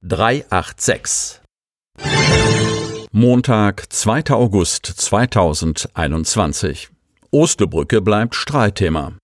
[0.00, 1.40] 386.
[3.10, 4.30] Montag, 2.
[4.30, 6.90] August 2021.
[7.32, 9.14] Osterbrücke bleibt Streitthema.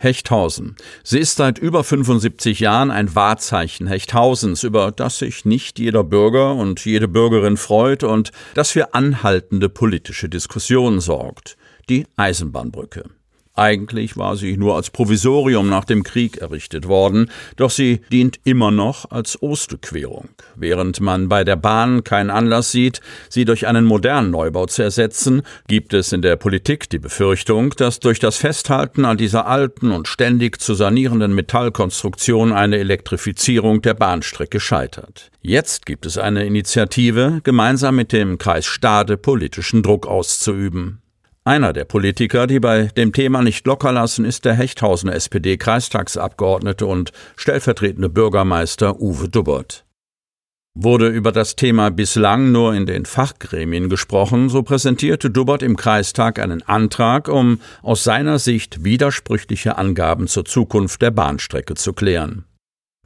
[0.00, 0.74] Hechthausen.
[1.04, 6.56] Sie ist seit über 75 Jahren ein Wahrzeichen Hechthausens, über das sich nicht jeder Bürger
[6.56, 11.56] und jede Bürgerin freut und das für anhaltende politische Diskussionen sorgt.
[11.88, 13.04] Die Eisenbahnbrücke.
[13.58, 18.70] Eigentlich war sie nur als Provisorium nach dem Krieg errichtet worden, doch sie dient immer
[18.70, 20.28] noch als Osterquerung.
[20.54, 25.42] Während man bei der Bahn keinen Anlass sieht, sie durch einen modernen Neubau zu ersetzen,
[25.66, 30.06] gibt es in der Politik die Befürchtung, dass durch das Festhalten an dieser alten und
[30.06, 35.32] ständig zu sanierenden Metallkonstruktion eine Elektrifizierung der Bahnstrecke scheitert.
[35.42, 41.02] Jetzt gibt es eine Initiative, gemeinsam mit dem Kreis Stade politischen Druck auszuüben.
[41.44, 47.12] Einer der Politiker, die bei dem Thema nicht locker lassen, ist der Hechthausener SPD-Kreistagsabgeordnete und
[47.36, 49.84] stellvertretende Bürgermeister Uwe Dubbert.
[50.74, 56.38] Wurde über das Thema bislang nur in den Fachgremien gesprochen, so präsentierte Dubbert im Kreistag
[56.38, 62.44] einen Antrag, um aus seiner Sicht widersprüchliche Angaben zur Zukunft der Bahnstrecke zu klären.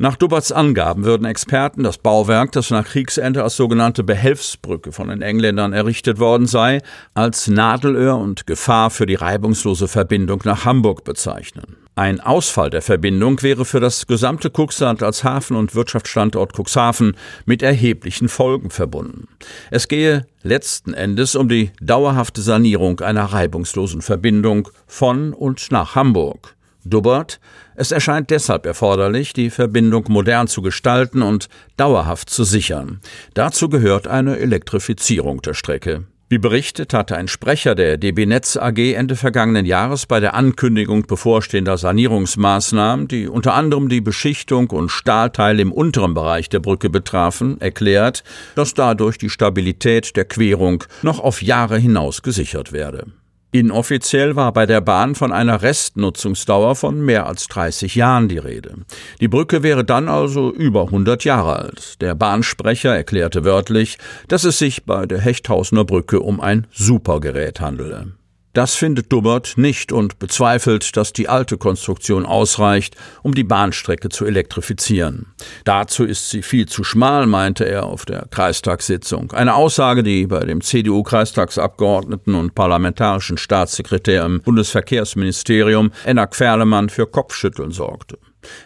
[0.02, 5.22] Nach Dubberts Angaben würden Experten das Bauwerk, das nach Kriegsende als sogenannte Behelfsbrücke von den
[5.22, 6.82] Engländern errichtet worden sei,
[7.14, 11.76] als Nadelöhr und Gefahr für die reibungslose Verbindung nach Hamburg bezeichnen.
[11.94, 17.62] Ein Ausfall der Verbindung wäre für das gesamte Cuxland als Hafen- und Wirtschaftsstandort Cuxhaven mit
[17.62, 19.28] erheblichen Folgen verbunden.
[19.70, 26.56] Es gehe letzten Endes um die dauerhafte Sanierung einer reibungslosen Verbindung von und nach Hamburg.
[26.84, 27.40] Dubbert,
[27.74, 33.00] es erscheint deshalb erforderlich, die Verbindung modern zu gestalten und dauerhaft zu sichern.
[33.34, 36.04] Dazu gehört eine Elektrifizierung der Strecke.
[36.32, 41.06] Wie berichtet hatte ein Sprecher der DB Netz AG Ende vergangenen Jahres bei der Ankündigung
[41.06, 47.60] bevorstehender Sanierungsmaßnahmen, die unter anderem die Beschichtung und Stahlteile im unteren Bereich der Brücke betrafen,
[47.60, 53.08] erklärt, dass dadurch die Stabilität der Querung noch auf Jahre hinaus gesichert werde.
[53.54, 58.76] Inoffiziell war bei der Bahn von einer Restnutzungsdauer von mehr als 30 Jahren die Rede.
[59.20, 62.00] Die Brücke wäre dann also über 100 Jahre alt.
[62.00, 68.12] Der Bahnsprecher erklärte wörtlich, dass es sich bei der Hechthausener Brücke um ein Supergerät handele.
[68.52, 74.26] Das findet Dubbert nicht und bezweifelt, dass die alte Konstruktion ausreicht, um die Bahnstrecke zu
[74.26, 75.26] elektrifizieren.
[75.64, 79.32] Dazu ist sie viel zu schmal, meinte er auf der Kreistagssitzung.
[79.32, 87.70] Eine Aussage, die bei dem CDU-Kreistagsabgeordneten und parlamentarischen Staatssekretär im Bundesverkehrsministerium Enak Ferlemann für Kopfschütteln
[87.70, 88.18] sorgte.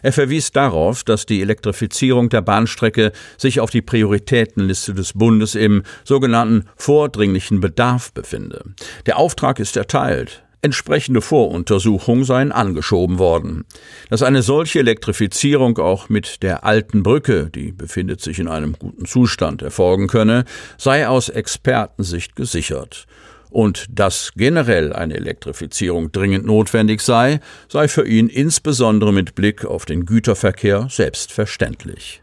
[0.03, 5.83] Er verwies darauf, dass die Elektrifizierung der Bahnstrecke sich auf die Prioritätenliste des Bundes im
[6.05, 8.65] sogenannten vordringlichen Bedarf befinde.
[9.07, 10.43] Der Auftrag ist erteilt.
[10.63, 13.67] Entsprechende Voruntersuchungen seien angeschoben worden.
[14.11, 19.05] Dass eine solche Elektrifizierung auch mit der alten Brücke, die befindet sich in einem guten
[19.05, 20.45] Zustand, erfolgen könne,
[20.77, 23.07] sei aus Expertensicht gesichert
[23.51, 29.85] und dass generell eine Elektrifizierung dringend notwendig sei, sei für ihn insbesondere mit Blick auf
[29.85, 32.23] den Güterverkehr selbstverständlich.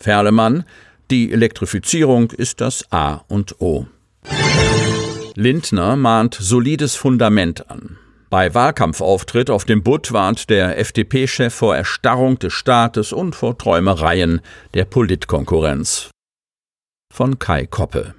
[0.00, 0.64] Ferlemann,
[1.10, 3.86] die Elektrifizierung ist das A und O.
[5.34, 7.98] Lindner mahnt solides Fundament an.
[8.30, 14.40] Bei Wahlkampfauftritt auf dem Butt warnt der FDP-Chef vor Erstarrung des Staates und vor Träumereien
[14.74, 16.10] der Politkonkurrenz.
[17.12, 18.14] Von Kai Koppe.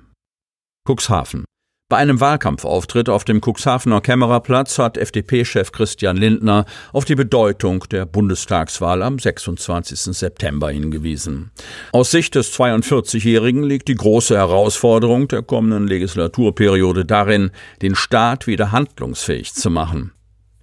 [0.87, 1.43] Cuxhaven.
[1.87, 8.07] Bei einem Wahlkampfauftritt auf dem Cuxhavener Kämmererplatz hat FDP-Chef Christian Lindner auf die Bedeutung der
[8.07, 10.17] Bundestagswahl am 26.
[10.17, 11.51] September hingewiesen.
[11.91, 17.51] Aus Sicht des 42-Jährigen liegt die große Herausforderung der kommenden Legislaturperiode darin,
[17.83, 20.11] den Staat wieder handlungsfähig zu machen.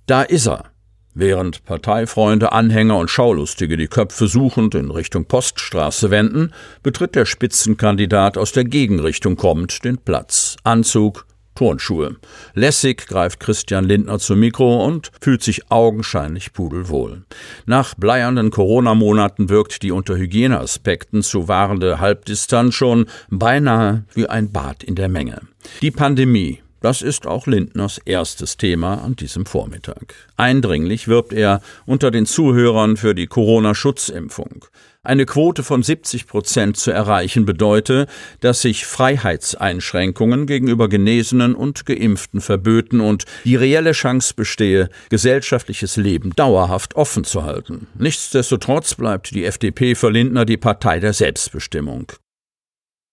[0.07, 0.72] Da ist er.
[1.15, 8.39] Während Parteifreunde, Anhänger und Schaulustige die Köpfe suchend in Richtung Poststraße wenden, betritt der Spitzenkandidat
[8.39, 10.57] aus der Gegenrichtung kommend den Platz.
[10.65, 12.17] Anzug, Turnschuhe.
[12.55, 17.25] Lässig greift Christian Lindner zum Mikro und fühlt sich augenscheinlich pudelwohl.
[17.67, 24.83] Nach bleiernden Corona-Monaten wirkt die unter Hygieneaspekten zu wahrende Halbdistanz schon beinahe wie ein Bad
[24.83, 25.43] in der Menge.
[25.83, 30.15] Die Pandemie, das ist auch Lindners erstes Thema an diesem Vormittag.
[30.37, 34.67] Eindringlich wirbt er unter den Zuhörern für die Corona-Schutzimpfung.
[35.05, 38.07] Eine Quote von 70 Prozent zu erreichen bedeute,
[38.39, 46.31] dass sich Freiheitseinschränkungen gegenüber Genesenen und Geimpften verböten und die reelle Chance bestehe, gesellschaftliches Leben
[46.37, 47.89] dauerhaft offen zu halten.
[47.99, 52.13] Nichtsdestotrotz bleibt die FDP für Lindner die Partei der Selbstbestimmung.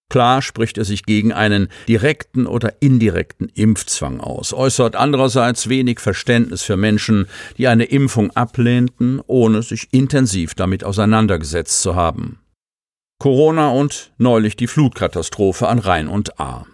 [0.09, 6.63] Klar spricht er sich gegen einen direkten oder indirekten Impfzwang aus, äußert andererseits wenig Verständnis
[6.63, 7.27] für Menschen,
[7.57, 12.39] die eine Impfung ablehnten, ohne sich intensiv damit auseinandergesetzt zu haben.
[13.19, 16.65] Corona und neulich die Flutkatastrophe an Rhein und Ahr.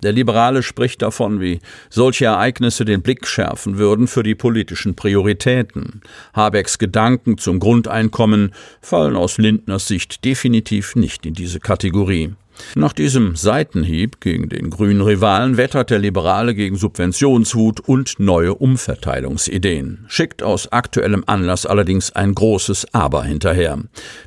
[0.00, 1.58] Der Liberale spricht davon, wie
[1.90, 6.02] solche Ereignisse den Blick schärfen würden für die politischen Prioritäten.
[6.32, 12.32] Habecks Gedanken zum Grundeinkommen fallen aus Lindners Sicht definitiv nicht in diese Kategorie.
[12.74, 20.04] Nach diesem Seitenhieb gegen den grünen Rivalen wettert der Liberale gegen Subventionswut und neue Umverteilungsideen,
[20.08, 23.78] schickt aus aktuellem Anlass allerdings ein großes Aber hinterher.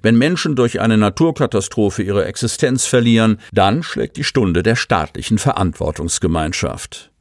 [0.01, 7.11] Wenn Menschen durch eine Naturkatastrophe ihre Existenz verlieren, dann schlägt die Stunde der staatlichen Verantwortungsgemeinschaft.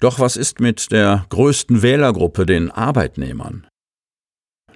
[0.00, 3.66] Doch was ist mit der größten Wählergruppe, den Arbeitnehmern?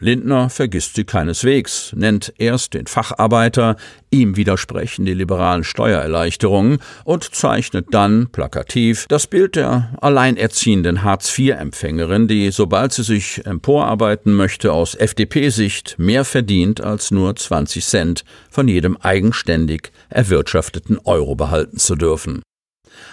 [0.01, 3.77] Lindner vergisst sie keineswegs, nennt erst den Facharbeiter,
[4.11, 12.51] ihm widersprechen die liberalen Steuererleichterungen und zeichnet dann plakativ das Bild der alleinerziehenden Hartz-IV-Empfängerin, die,
[12.51, 18.97] sobald sie sich emporarbeiten möchte, aus FDP-Sicht mehr verdient als nur 20 Cent von jedem
[18.97, 22.43] eigenständig erwirtschafteten Euro behalten zu dürfen.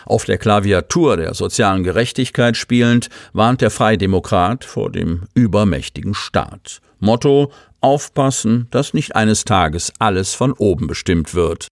[0.06, 6.82] Auf der Klaviatur der sozialen Gerechtigkeit spielend, warnt der Freidemokrat vor dem übermächtigen Staat.
[7.00, 7.52] Motto
[7.82, 11.68] Aufpassen, dass nicht eines Tages alles von oben bestimmt wird.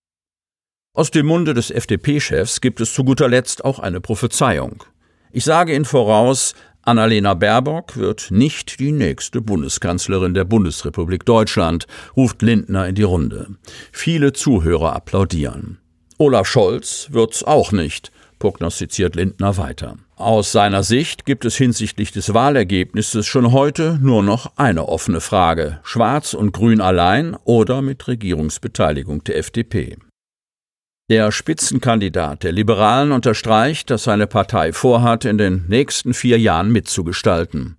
[0.95, 4.83] Aus dem Munde des FDP-Chefs gibt es zu guter Letzt auch eine Prophezeiung.
[5.31, 11.85] Ich sage Ihnen voraus, Annalena Baerbock wird nicht die nächste Bundeskanzlerin der Bundesrepublik Deutschland,
[12.17, 13.47] ruft Lindner in die Runde.
[13.91, 15.78] Viele Zuhörer applaudieren.
[16.21, 19.95] Olaf Scholz wird's auch nicht, prognostiziert Lindner weiter.
[20.17, 25.79] Aus seiner Sicht gibt es hinsichtlich des Wahlergebnisses schon heute nur noch eine offene Frage
[25.83, 29.95] Schwarz und Grün allein oder mit Regierungsbeteiligung der FDP.
[31.09, 37.77] Der Spitzenkandidat der Liberalen unterstreicht, dass seine Partei vorhat, in den nächsten vier Jahren mitzugestalten.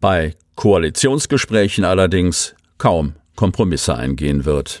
[0.00, 4.80] Bei Koalitionsgesprächen allerdings kaum Kompromisse eingehen wird.